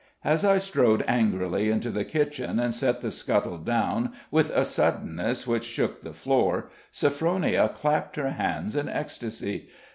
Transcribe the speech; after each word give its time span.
As 0.23 0.43
I 0.43 0.57
strode 0.57 1.05
angrily 1.07 1.69
into 1.69 1.91
the 1.91 2.03
kitchen 2.03 2.59
and 2.59 2.73
set 2.73 3.01
the 3.01 3.11
scuttle 3.11 3.59
down 3.59 4.13
with 4.31 4.49
a 4.49 4.65
suddenness 4.65 5.45
which 5.45 5.63
shook 5.63 6.01
the 6.01 6.11
floor, 6.11 6.71
Sophronia 6.91 7.69
clapped 7.71 8.15
her 8.15 8.31
hands 8.31 8.75
in 8.75 8.89
ecstasy. 8.89 9.69